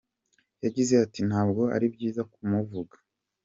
yagize 0.63 0.93
ati, 1.05 1.19
Ntabwo 1.29 1.61
ari 1.75 1.85
byiza 1.93 2.21
kumuvuga. 2.31 2.95